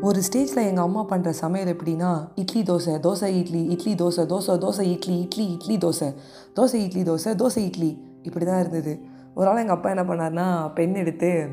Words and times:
ஒரு 0.00 0.22
ஸ்டேஜில் 0.32 0.66
எங்கள் 0.66 0.84
அம்மா 0.84 1.04
பண்ணுற 1.08 1.28
சமையல் 1.28 1.76
எப்படின்னா 1.76 2.28
இட்லி 2.34 2.62
தோசை 2.62 2.94
தோசை 2.96 3.24
இட்லி 3.24 3.64
இட்லி 3.64 3.94
தோசை 3.94 4.20
தோசை 4.26 4.56
தோசை 4.56 4.92
இட்லி 4.92 5.20
இட்லி 5.20 5.52
இட்லி 5.52 5.76
தோசை 5.76 6.14
தோசை 6.56 6.74
இட்லி 6.74 7.02
தோசை 7.02 7.34
தோசை 7.34 7.58
இட்லி. 7.58 8.04
இப்படி 8.22 8.44
தான் 8.44 8.60
இருந்தது. 8.60 8.98
ஒரு 9.34 9.46
நாள் 9.46 9.56
எங்கள் 9.56 9.76
அப்பா 9.76 9.90
என்ன 9.90 10.02
பண்ணார்னா 10.02 10.72
பென் 10.72 10.94
எடுத்து 10.94 11.48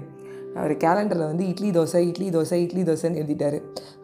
அவர் 0.60 0.74
கேலண்டரில் 0.83 1.28
வந்து 1.31 1.46
இட்லி 1.51 1.69
தோசை 1.78 2.01
இட்லி 2.10 2.28
தோசை 2.35 2.60
இட்லி 2.65 2.83
தோசைன்னு 2.90 3.19
எழுதிட்டாரு. 3.22 3.58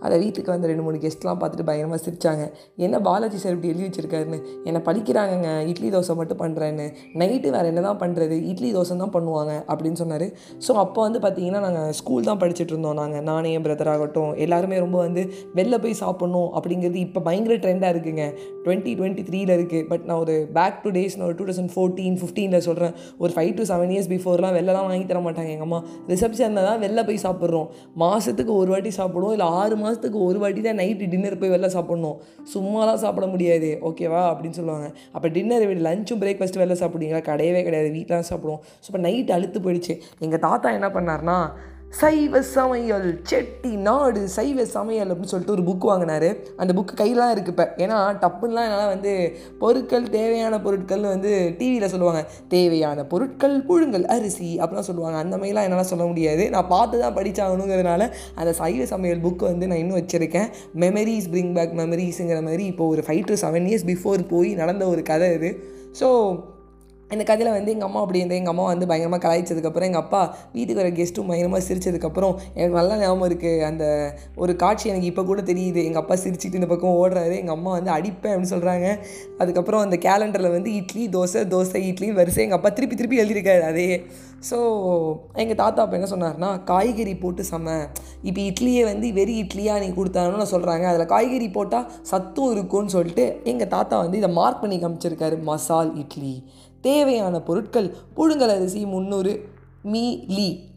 அதை 0.05 0.15
வீட்டுக்கு 0.23 0.50
வந்து 0.54 0.70
ரெண்டு 0.71 0.83
மூணு 0.86 0.97
கெஸ்ட்லாம் 1.04 1.39
பார்த்துட்டு 1.41 1.65
பயங்கரமாக 1.70 2.01
சிரிச்சாங்க. 2.05 2.43
என்ன 2.86 3.00
பாலாஜி 3.07 3.38
சார் 3.43 3.54
இப்படி 3.55 3.71
எழுதி 3.73 3.86
வச்சிருக்காருன்னு? 3.88 4.39
என்னை 4.69 4.82
படிக்கிறாங்கங்க. 4.87 5.50
இட்லி 5.71 5.89
தோசை 5.95 6.15
மட்டும் 6.21 6.41
பண்ணுறேன்னு 6.43 6.86
நைட்டு 7.21 7.51
வேறு 7.55 7.69
என்ன 7.71 7.83
தான் 7.87 8.00
பண்ணுறது 8.04 8.37
இட்லி 8.51 8.71
தோசை 8.77 8.97
தான் 9.04 9.14
பண்ணுவாங்க. 9.15 9.54
அப்படின்னு 9.71 10.00
சொன்னார். 10.04 10.27
ஸோ 10.65 10.71
அப்போ 10.83 11.00
வந்து 11.07 11.21
பார்த்தீங்கன்னா 11.25 11.61
நாங்கள் 11.68 11.93
ஸ்கூல் 12.00 12.27
தான் 12.29 12.41
படிச்சுட்டு 12.43 12.74
இருந்தோம் 12.75 12.99
நாங்கள் 13.02 13.25
நானே 13.29 13.52
என் 13.57 13.65
பிரதர் 13.68 13.91
ஆகட்டும். 13.93 14.32
எல்லாருமே 14.46 14.79
ரொம்ப 14.86 14.97
வந்து 15.05 15.24
வெளில 15.60 15.77
போய் 15.86 15.96
சாப்பிட்ணும் 16.04 16.49
அப்படிங்கிறது 16.60 16.99
இப்போ 17.05 17.21
பயங்கர 17.29 17.57
ட்ரெண்டாக 17.65 17.93
இருக்குங்க. 17.96 18.25
டுவெண்ட்டி 18.65 18.91
டுவெண்ட்டி 18.99 19.25
த்ரீல 19.29 19.52
இருக்குது 19.60 19.88
பட் 19.91 20.05
நான் 20.10 20.21
ஒரு 20.25 20.36
பேக் 20.60 20.77
டு 20.83 20.91
டேஸ் 20.97 21.18
நான் 21.18 21.27
ஒரு 21.29 21.38
டூ 21.39 21.47
தௌசண்ட் 21.49 21.74
ஃபோர்டீன் 21.75 22.18
ஃபிஃப்டீனில் 22.21 22.65
சொல்கிறேன் 22.68 22.93
ஒரு 23.24 23.32
ஃபைவ் 23.38 23.52
டு 23.60 23.65
செவன் 23.71 23.93
இயர்ஸ் 23.96 24.11
பிஃபோர்லாம் 24.13 24.55
வெளிலலாம் 24.60 24.88
வாங்கி 24.91 25.07
தர 25.13 25.21
மாட்டாங்க. 25.27 25.52
எங்கள் 25.55 25.69
அம்மா 25.69 25.82
ரிசப்ஷன் 26.11 26.39
சேர்ந்தால் 26.41 26.68
தான் 26.69 26.81
வெளில 26.86 27.01
போய் 27.09 27.23
சாப்பிட்றோம். 27.25 27.68
மாதத்துக்கு 28.04 28.54
ஒரு 28.61 28.69
வாட்டி 28.73 28.93
சாப்பிடுவோம். 28.99 29.33
இல்லை 29.37 29.47
ஆறு 29.61 29.75
மாதத்துக்கு 29.83 30.19
ஒரு 30.27 30.39
வாட்டி 30.43 30.61
தான் 30.68 30.79
நைட்டு 30.82 31.09
டின்னர் 31.13 31.39
போய் 31.43 31.54
வெளில 31.55 31.69
சாப்பிட்ணும். 31.77 32.17
சும்மாலாம் 32.53 33.02
சாப்பிட 33.05 33.27
முடியாது. 33.33 33.72
ஓகேவா 33.89 34.23
அப்படின்னு 34.31 34.59
சொல்லுவாங்க. 34.59 34.88
அப்போ 35.16 35.27
டின்னர் 35.38 35.67
லஞ்சும் 35.89 36.23
பிரேக்ஃபாஸ்ட் 36.23 36.61
வெளில 36.63 36.77
சாப்பிடுவீங்களா? 36.83 37.23
கிடையவே 37.31 37.63
கிடையாது. 37.67 37.91
வீட்டில் 37.97 38.17
தான் 38.19 38.30
சாப்பிடுவோம். 38.31 38.63
ஸோ 38.83 38.88
இப்போ 38.91 39.02
நைட் 39.08 39.35
அழுத்து 39.38 39.59
போயிடுச்சு. 39.67 39.95
எங்கள் 40.25 40.44
தாத்தா 40.47 40.69
என்ன 40.80 40.89
பண்ணார்னா 40.97 41.38
சைவ 42.00 42.41
சமையல் 42.55 43.08
செட்டி 43.30 43.72
நாடு 43.88 44.21
சைவ 44.35 44.66
சமையல் 44.75 45.09
அப்படின்னு 45.11 45.31
சொல்லிட்டு 45.31 45.55
ஒரு 45.55 45.63
புக் 45.69 45.85
வாங்கினாரு. 45.89 46.29
அந்த 46.61 46.71
புக்கு 46.77 46.93
கையிலாம் 47.02 47.31
இருக்குது 47.33 47.53
இப்போ. 47.55 47.66
ஏன்னா 47.83 47.97
டப்புன்னெலாம் 48.21 48.67
என்னால் 48.67 48.91
வந்து 48.93 49.13
பொருட்கள் 49.63 50.05
தேவையான 50.16 50.59
பொருட்கள்னு 50.66 51.11
வந்து 51.16 51.31
டிவியில் 51.59 51.91
சொல்லுவாங்க. 51.93 52.21
தேவையான 52.47 53.05
பொருட்கள் 53.13 53.55
புழுங்கல் 53.69 54.07
அரிசி 54.16 54.49
அப்படிலாம் 54.59 54.89
சொல்லுவாங்க. 54.89 55.17
அந்த 55.23 55.38
மாதிரிலாம் 55.38 55.67
என்னால் 55.69 55.89
சொல்ல 55.91 56.05
முடியாது. 56.05 56.45
நான் 56.55 56.71
பார்த்து 56.75 57.03
தான் 57.03 57.17
படித்தாகணுங்கிறதுனால 57.19 58.07
அந்த 58.35 58.53
சைவ 58.61 58.85
சமையல் 58.94 59.23
புக்கு 59.25 59.45
வந்து 59.51 59.67
நான் 59.67 59.81
இன்னும் 59.83 59.99
வச்சுருக்கேன். 60.01 60.49
மெமரிஸ் 60.85 61.29
பிரிங் 61.35 61.53
பேக் 61.59 61.77
மெமரிஸுங்கிற 61.81 62.41
மாதிரி 62.49 62.66
இப்போ 62.66 62.88
ஒரு 62.88 63.03
five 63.09 63.23
to 63.31 63.38
seven 63.45 63.69
years 63.71 63.88
before 63.91 64.27
போய் 64.33 64.51
நடந்த 64.53 64.88
ஒரு 64.88 65.03
கதை 65.11 65.29
இது. 65.39 65.51
ஸோ 66.01 66.09
இந்த 67.15 67.23
கதையில் 67.29 67.53
வந்து 67.57 67.71
எங்கள் 67.75 67.87
அம்மா 67.89 68.01
அப்படி 68.03 68.19
இருந்தது. 68.21 68.39
எங்கள் 68.41 68.53
அம்மா 68.53 68.65
வந்து 68.71 68.87
பயங்கரமாக 68.91 69.21
கலாய்ச்சதுக்கப்புறம் 69.25 69.87
எங்கள் 69.89 70.03
அப்பா 70.05 70.21
வீட்டுக்கு 70.55 70.79
வர 70.81 70.91
கெஸ்ட்டும் 70.99 71.29
பயங்கரமாக 71.31 71.63
சிரிச்சதுக்கப்புறம் 71.67 72.33
எனக்கு 72.57 72.77
நல்லா 72.79 72.97
ஞாபகம் 73.03 73.27
இருக்குது 73.29 73.63
அந்த 73.69 73.85
ஒரு 74.43 74.55
காட்சி 74.63 74.91
எனக்கு 74.93 75.11
இப்போ 75.11 75.25
கூட 75.31 75.41
தெரியுது. 75.51 75.81
எங்கள் 75.89 76.03
அப்பா 76.03 76.17
சிரிச்சுட்டு 76.23 76.59
இந்த 76.61 76.69
பக்கம் 76.73 76.97
ஓடுறாரு. 77.01 77.35
எங்கள் 77.41 77.57
அம்மா 77.57 77.73
வந்து 77.77 77.93
அடிப்பேன் 77.97 78.33
அப்படின்னு 78.33 78.53
சொல்கிறாங்க 78.55 78.87
அதுக்கப்புறம் 79.43 79.83
அந்த 79.85 79.97
கேலண்டரில் 80.07 80.55
வந்து 80.57 80.71
இட்லி 80.81 81.05
தோசை 81.17 81.43
தோசை 81.55 81.81
இட்லின்னு 81.91 82.19
வரிசை 82.21 82.43
எங்கள் 82.47 82.59
அப்பா 82.59 82.71
திருப்பி 82.77 82.97
திருப்பி 83.01 83.21
எழுதியிருக்காரு 83.23 83.65
அதே. 83.71 83.87
ஸோ 84.49 84.57
எங்கள் 85.41 85.59
தாத்தா 85.63 85.81
அப்போ 85.83 85.95
என்ன 85.97 86.07
சொன்னார்னா 86.13 86.49
காய்கறி 86.69 87.13
போட்டு 87.23 87.43
சம. 87.51 87.75
இப்போ 88.29 88.39
இட்லியை 88.49 88.83
வந்து 88.91 89.07
வெறி 89.17 89.35
இட்லியாக 89.43 89.81
நீ 89.83 89.89
கொடுத்தாங்கன்னு 89.97 90.47
சொல்கிறாங்க 90.53 90.85
அதில் 90.91 91.11
காய்கறி 91.13 91.47
போட்டால் 91.57 91.87
சத்தும் 92.11 92.51
இருக்கும்னு 92.55 92.95
சொல்லிட்டு 92.95 93.25
எங்கள் 93.51 93.71
தாத்தா 93.75 93.97
வந்து 94.05 94.19
இதை 94.21 94.29
மார்க் 94.39 94.63
பண்ணி 94.63 94.77
காமிச்சிருக்காரு. 94.83 95.37
மசால் 95.49 95.93
இட்லி. 96.03 96.33
தேவையான 96.81 97.39
பொருட்கள் 97.39 97.95
புழுங்கல் 98.15 98.55
அரிசி 98.55 98.85
முந்நூறு 98.85 99.49
மீ 99.83 100.19
லீ 100.27 100.69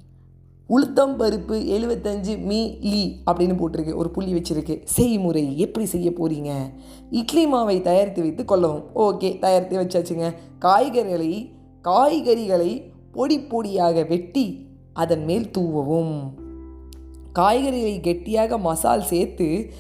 உளுத்தம் 0.69 1.19
பருப்பு 1.19 1.57
எழுபத்தஞ்சு 1.77 2.43
மீ 2.43 2.75
லீ 2.81 3.17
அப்படின்னு 3.31 3.55
போட்டிருக்கு. 3.55 3.95
ஒரு 3.95 4.11
புள்ளி 4.11 4.33
வச்சுருக்கு. 4.35 4.81
செய்முறை 4.85 5.59
எப்படி 5.59 5.87
செய்ய 5.87 6.11
போகிறீங்க 6.11 6.53
இட்லி 7.11 7.53
மாவை 7.53 7.81
தயாரித்து 7.81 8.23
வைத்து 8.23 8.45
கொள்ளவும். 8.45 8.85
ஓகே 8.95 9.39
தயாரித்து 9.39 9.79
வச்சாச்சுங்க. 9.79 10.35
காய்கறிகளை 10.61 11.51
காய்கறிகளை 11.85 12.83
பொடி 13.13 13.39
பொடியாக 13.39 14.09
வெட்டி 14.09 14.67
அதன் 14.93 15.25
மேல் 15.25 15.51
தூவவும். 15.51 16.35
காய்கறிகளை 17.35 18.01
கெட்டியாக 18.01 18.59
மசால் 18.59 19.03
சேர்த்து 19.03 19.73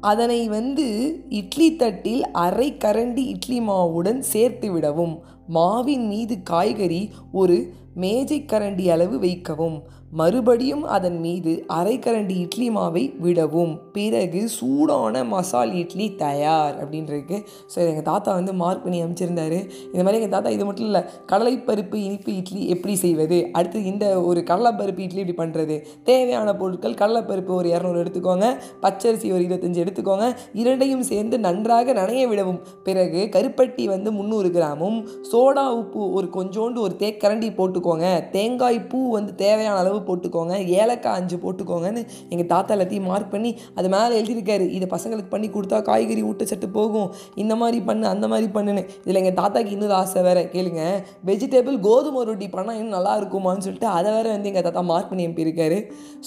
அதனை 0.00 0.48
வந்து 0.48 0.86
இட்லி 1.28 1.76
தட்டில் 1.76 2.30
அரை 2.30 2.76
கரண்டி 2.78 3.24
இட்லி 3.26 3.60
மாவுடன் 3.60 4.18
சேர்த்து 4.18 4.72
விடவும். 4.72 5.18
மாவின் 5.48 6.06
மீது 6.06 6.42
காய்கறி 6.42 7.10
ஒரு 7.32 7.72
மேஜை 8.04 8.40
கரண்டி 8.52 8.86
அளவு 8.94 9.18
வைக்கவும். 9.26 9.78
மறுபடியும் 10.18 10.82
அதன் 10.96 11.16
மீது 11.22 11.52
அரை 11.76 11.94
கரண்டி 12.04 12.34
இட்லி 12.42 12.66
மாவை 12.76 13.02
விடவும். 13.24 13.72
பிறகு 13.96 14.40
சூடான 14.56 15.24
மசால் 15.32 15.72
இட்லி 15.80 16.06
தயார் 16.20 16.74
அப்படின்றது 16.82 17.36
ஸோ 17.72 17.78
எங்கள் 17.90 18.06
தாத்தா 18.10 18.30
வந்து 18.38 18.52
மார்க் 18.60 18.84
பண்ணி 18.84 18.98
அமைச்சிருந்தார் 19.04 19.56
இந்த 19.92 20.02
மாதிரி 20.04 20.18
எங்கள் 20.18 20.34
தாத்தா 20.36 20.50
இது 20.56 20.66
மட்டும் 20.68 20.88
இல்லை 20.90 21.02
கடலைப்பருப்பு 21.32 21.96
இனிப்பு 22.08 22.30
இட்லி 22.40 22.62
எப்படி 22.74 22.94
செய்வது? 23.04 23.38
அடுத்து 23.58 23.82
இந்த 23.92 24.06
ஒரு 24.28 24.42
கடலைப்பருப்பு 24.50 25.04
இட்லி 25.06 25.20
இப்படி 25.24 25.36
பண்ணுறது 25.42 25.78
தேவையான 26.10 26.54
பொருட்கள் 26.60 26.98
கடலைப்பருப்பு 27.02 27.52
ஒரு 27.60 27.70
இரநூறு 27.74 28.00
எடுத்துக்கோங்க. 28.04 28.48
பச்சரிசி 28.84 29.30
ஒரு 29.38 29.44
இருபத்தஞ்சி 29.48 29.82
எடுத்துக்கோங்க. 29.84 30.28
இரண்டையும் 30.62 31.04
சேர்ந்து 31.10 31.38
நன்றாக 31.48 31.92
நனைய 32.00 32.28
விடவும். 32.34 32.62
பிறகு 32.88 33.22
கருப்பட்டி 33.36 33.86
வந்து 33.94 34.12
முந்நூறு 34.20 34.50
கிராமும் 34.58 35.00
சோடா 35.32 35.66
உப்பு 35.80 36.02
ஒரு 36.12 36.30
கொஞ்சோண்டு 36.38 36.80
ஒரு 36.86 36.96
தேக்கரண்டி 37.04 37.50
போட்டு 37.60 37.84
போட்டுக்கோங்க. 37.86 38.30
தேங்காய் 38.34 38.78
பூ 38.90 38.98
வந்து 39.16 39.32
தேவையான 39.42 39.76
அளவு 39.82 39.98
போட்டுக்கோங்க. 40.08 40.54
ஏலக்காய் 40.80 41.16
அஞ்சு 41.20 41.36
போட்டுக்கோங்கன்னு 41.44 42.02
எங்கள் 42.32 42.50
தாத்தா 42.52 42.72
எல்லாத்தையும் 42.76 43.08
மார்க் 43.10 43.32
பண்ணி 43.34 43.50
அது 43.78 43.88
மேலே 43.94 44.12
எழுதியிருக்காரு. 44.20 44.66
இதை 44.76 44.86
பசங்களுக்கு 44.94 45.30
பண்ணி 45.34 45.48
கொடுத்தா 45.56 45.78
காய்கறி 45.90 46.22
ஊட்டச்சத்து 46.30 46.68
போகும். 46.78 47.08
இந்த 47.42 47.54
மாதிரி 47.62 47.78
பண்ணு 47.88 48.06
அந்த 48.14 48.26
மாதிரி 48.32 48.48
பண்ணுன்னு. 48.56 48.82
இதில் 49.04 49.20
எங்கள் 49.22 49.38
தாத்தாக்கு 49.40 49.74
இன்னொரு 49.76 49.96
ஆசை 50.00 50.22
வேறு 50.28 50.42
கேளுங்க. 50.54 50.82
வெஜிடபிள் 51.30 51.78
கோதுமை 51.88 52.22
ரொட்டி 52.30 52.48
பண்ணால் 52.56 52.78
இன்னும் 52.80 52.96
நல்லா 52.98 53.14
இருக்குமான்னு 53.20 53.64
சொல்லிட்டு 53.66 53.90
அதை 53.96 54.10
வேறு 54.16 54.28
வந்து 54.34 54.50
எங்கள் 54.52 54.66
தாத்தா 54.68 54.84
மார்க் 54.92 55.10
பண்ணி 55.12 55.26
அனுப்பியிருக்காரு 55.28 55.78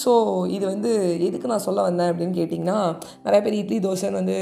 ஸோ 0.03 0.12
இது 0.56 0.64
வந்து 0.74 0.92
எதுக்கு 1.28 1.52
நான் 1.53 1.66
சொல்ல 1.68 1.80
வந்தேன் 1.88 2.09
அப்படின்னு 2.12 2.38
கேட்டிங்கன்னா 2.40 2.78
நிறைய 3.25 3.40
பேர் 3.46 3.59
இட்லி 3.62 3.78
தோசைன்னு 3.88 4.19
வந்து 4.22 4.38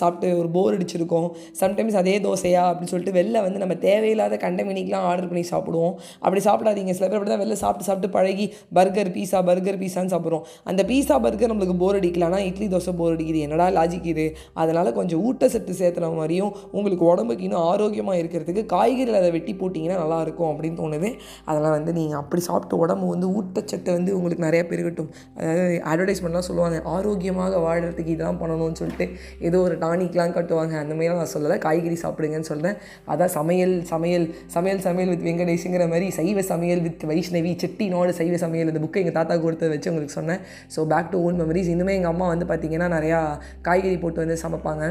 சாப்பிட்டு 0.00 0.28
ஒரு 0.40 0.48
போர் 0.56 0.76
அடிச்சிருக்கோம். 0.76 1.28
சம்டைம்ஸ் 1.62 1.98
அதே 2.02 2.14
தோசையா 2.26 2.62
அப்படின்னு 2.70 2.92
சொல்லிட்டு 2.92 3.16
வெளில 3.18 3.40
வந்து 3.46 3.62
நம்ம 3.62 3.74
தேவையில்லாத 3.86 4.38
கண்டமினிக்கெலாம் 4.44 5.06
ஆர்டர் 5.10 5.30
பண்ணி 5.30 5.44
சாப்பிடுவோம். 5.52 5.94
அப்படி 6.24 6.42
சாப்பிடாதீங்க. 6.52 6.94
சில 6.98 7.06
பேர் 7.08 7.18
அப்படி 7.18 7.34
தான் 7.34 7.42
வெளில 7.44 7.58
சாப்பிட்டு 7.64 7.88
சாப்பிட்டு 7.88 8.14
பழகி 8.18 8.48
பர்கர் 8.78 9.10
பீஸா 9.16 9.38
பர்கர் 9.50 9.78
பீஸான்னு 9.82 10.12
சாப்பிட்றோம். 10.14 10.46
அந்த 10.70 10.80
பீஸா 10.90 11.16
பர்கர் 11.26 11.50
நம்மளுக்கு 11.52 11.76
போர் 11.82 11.98
அடிக்கல. 11.98 12.26
ஆனால் 12.30 12.44
இட்லி 12.48 12.66
தோசை 12.74 12.92
போர் 13.00 13.14
அடிக்குது. 13.16 13.40
என்னடா 13.46 13.66
லாஜிக் 13.78 14.08
இது? 14.12 14.26
அதனால் 14.62 14.90
கொஞ்சம் 14.98 15.20
ஊட்டச்சத்து 15.28 15.72
சேர்த்துன 15.80 16.10
மாதிரியும் 16.18 16.52
உங்களுக்கு 16.76 17.04
உடம்புக்கு 17.12 17.46
இன்னும் 17.46 17.64
ஆரோக்கியமாக 17.70 18.20
இருக்கிறதுக்கு 18.22 18.62
காய்கறியில் 18.74 19.18
அதை 19.20 19.30
வெட்டி 19.36 19.52
போட்டிங்கன்னா 19.60 19.98
நல்லாயிருக்கும் 20.02 20.50
அப்படின்னு 20.52 20.78
தோணுது. 20.82 21.10
அதெல்லாம் 21.50 21.74
வந்து 21.78 21.92
நீங்கள் 21.98 22.20
அப்படி 22.22 22.42
சாப்பிட்டு 22.48 22.80
உடம்பு 22.84 23.06
வந்து 23.14 23.28
ஊட்டச்சத்து 23.38 23.90
வந்து 23.98 24.10
உங்களுக்கு 24.18 24.46
நிறையா 24.46 24.64
பெருகட்டும். 24.72 25.10
அதாவது 25.38 25.66
அட்வர்டைஸ்மெண்ட்லாம் 25.92 26.48
சொல்லுவாங்க 26.48 26.80
ஆரோக்கியமாக 26.94 27.60
வாழறதுக்கு 27.66 28.14
இதெல்லாம் 28.16 28.40
பண்ணணும்னு 28.42 28.78
சொல்லிட்டு 28.82 29.08
ஏதோ 29.48 29.60
ஒரு 29.66 29.76
டானிக்லாம் 29.84 30.34
கட்டுவாங்க. 30.38 30.74
அந்த 30.82 30.92
மாதிரிலாம் 30.98 31.22
நான் 31.22 31.34
சொல்லலை. 31.36 31.58
காய்கறி 31.66 31.98
சாப்பிடுங்கன்னு 32.04 32.50
சொல்கிறேன் 32.52 32.76
அதான் 33.12 33.34
சமையல் 33.38 33.74
சமையல் 33.92 34.26
சமையல் 34.56 34.82
சமையல் 34.88 35.12
வித் 35.12 35.26
வெங்கடேஷுங்கிற 35.28 35.86
மாதிரி 35.92 36.08
சைவ 36.18 36.41
சமையல் 36.50 36.82
வித் 36.86 37.04
வைஷ்ணவி 37.10 37.52
செட்டினோட 37.62 38.10
சைவ 38.18 38.36
சமையல் 38.44 38.70
இந்த 38.72 38.82
புக்கை 38.84 39.00
எங்கள் 39.02 39.16
தாத்தா 39.18 39.34
கொடுத்தத 39.44 39.70
வச்சு 39.74 39.90
உங்களுக்கு 39.92 40.16
சொன்னேன். 40.18 40.40
So 40.74 40.80
back 40.92 41.10
to 41.12 41.20
own 41.26 41.38
memories 41.42 41.70
இன்னுமே 41.74 41.94
எங்கள் 41.98 42.12
அம்மா 42.14 42.26
வந்து 42.32 42.48
பார்த்திங்கன்னா 42.50 42.88
நிறையா 42.96 43.20
காய்கறி 43.68 43.96
போட்டு 44.04 44.22
வந்து 44.24 44.38
சமைப்பாங்க. 44.44 44.82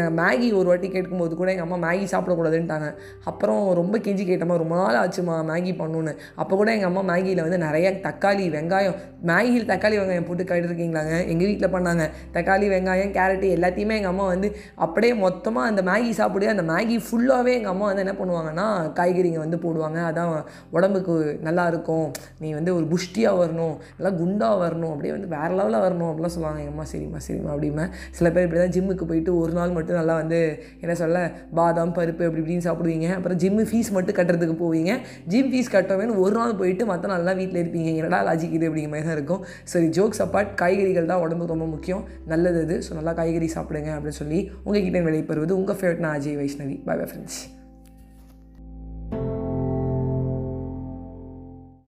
நான் 0.00 0.16
மேகி 0.22 0.48
ஒரு 0.60 0.68
வாட்டி 0.70 0.90
கேட்கும்போது 0.96 1.34
கூட 1.40 1.48
எங்கள் 1.54 1.66
அம்மா 1.68 1.78
மேகி 1.86 2.06
சாப்பிடக்கூடாதுன்ட்டாங்க. 2.14 2.88
அப்புறம் 3.30 3.62
ரொம்ப 3.80 3.96
கெஞ்சி 4.06 4.26
கேட்டம்மா 4.30 4.56
ரொம்ப 4.64 4.74
நாள் 4.82 5.00
ஆச்சுமா 5.02 5.36
மேகி 5.52 5.74
பண்ணணுன்னு 5.82 6.14
அப்போ 6.42 6.54
கூட 6.60 6.68
எங்கள் 6.76 6.90
அம்மா 6.90 7.02
மேகியில் 7.12 7.42
வந்து 7.46 7.58
நிறைய 7.66 7.86
தக்காளி 8.06 8.46
வெங்காயம் 8.56 8.96
மேகியில் 9.30 9.68
தக்காளி 9.72 9.96
வெங்காயம் 10.00 10.28
போட்டு 10.28 10.44
கேட்டுருக்கீங்களாங்க? 10.50 11.14
எங்கள் 11.32 11.48
வீட்டில் 11.50 11.72
பண்ணாங்க. 11.76 12.04
தக்காளி 12.36 12.66
வெங்காயம் 12.74 13.12
கேரட்டு 13.18 13.48
எல்லாத்தையுமே 13.56 13.96
எங்கள் 14.00 14.12
அம்மா 14.14 14.26
வந்து 14.34 14.48
அப்படியே 14.86 15.12
மொத்தமாக 15.24 15.70
அந்த 15.70 15.82
மேகி 15.90 16.12
சாப்பிடு 16.20 16.46
அந்த 16.54 16.64
மேகி 16.72 16.96
ஃபுல்லாகவே 17.06 17.52
எங்கள் 17.58 17.72
அம்மா 17.74 17.86
வந்து 17.90 18.04
என்ன 18.04 18.14
பண்ணுவாங்கன்னா 18.20 18.66
காய்கறிங்க 18.98 19.40
வந்து 19.44 19.58
போடுவாங்க. 19.64 19.98
அதான் 20.10 20.32
உடம்புக்கு 20.78 21.14
நல்லா 21.48 21.66
இருக்கும். 21.72 22.06
நீ 22.42 22.48
வந்து 22.58 22.70
ஒரு 22.78 22.86
புஷ்டியாக 22.92 23.40
வரணும் 23.42 23.74
நல்லா 23.96 24.12
குண்டாக 24.20 24.56
வரணும் 24.64 24.92
அப்படியே 24.94 25.14
வந்து 25.16 25.30
வேறு 25.36 25.52
லெவலில் 25.58 25.82
வரணும் 25.86 26.10
அப்படிலாம் 26.10 26.34
சொல்லுவாங்க. 26.36 26.60
எங்கள் 26.64 26.74
அம்மா 26.74 26.86
சரிம்மா 26.92 27.20
சரிம்மா 27.26 27.52
அப்படிமா 27.54 27.86
சில 28.18 28.26
பேர் 28.34 28.46
இப்படி 28.46 28.60
தான் 28.64 28.74
ஜிம்முக்கு 28.76 29.08
போயிட்டு 29.10 29.32
ஒரு 29.42 29.52
நாள் 29.58 29.74
மட்டும் 29.78 29.98
நல்லா 30.00 30.16
வந்து 30.22 30.40
என்ன 30.82 30.96
சொல்ல 31.02 31.18
பாதாம் 31.60 31.94
பருப்பு 31.98 32.26
அப்படி 32.28 32.42
இப்படின்னு 32.42 32.66
சாப்பிடுவீங்க. 32.68 33.08
அப்புறம் 33.18 33.40
ஜிம்மு 33.44 33.64
ஃபீஸ் 33.70 33.90
மட்டும் 33.96 34.18
கட்டுறதுக்கு 34.18 34.56
போவீங்க. 34.64 34.92
ஜிம் 35.32 35.50
ஃபீஸ் 35.52 35.72
கட்டவேன்னு 35.76 36.16
ஒரு 36.24 36.34
நாள் 36.40 36.56
போயிட்டு 36.62 36.86
மற்ற 36.92 37.12
நாள்லாம் 37.14 37.40
வீட்டில் 37.42 37.62
இருப்பீங்க. 37.62 37.90
என்னடா 38.00 38.20
லாஜிக் 38.30 38.56
இது 38.58 38.68
அப்படிங்கிற 38.70 38.92
மாதிரி 38.94 39.08
தான் 39.10 39.18
இருக்கும். 39.18 39.44
சரி 39.74 39.88
ஜோக்ஸ் 39.98 40.22
அப்பார்ட் 40.26 40.56
காய்கறிகள் 40.62 41.10
தான் 41.12 41.22
உடம்புக்கு 41.26 41.54
ரொம்ப 41.54 41.68
முக்கியம். 41.74 42.02
நல்லது 42.34 42.62
அது. 42.66 42.78
ஸோ 42.88 42.98
நல்லா 43.00 43.14
காய்கறி 43.20 43.50
சாப்பிடுங்க 43.58 43.92
அப்படின்னு 43.98 44.20
சொல்லி 44.22 44.40
உங்ககிட்ட 44.66 45.06
விடைபெறுவது 45.08 45.58
உங்கள் 45.60 45.80
ஃபேவரட் 45.80 46.04
நான் 46.06 46.18
Ajay 46.18 46.40
Vaishnavi. 46.42 46.76
Bye 46.88 46.96
bye 47.00 47.08
friends 47.12 47.40